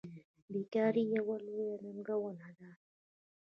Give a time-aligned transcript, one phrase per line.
[0.51, 2.69] بیکاري یوه لویه ننګونه ده.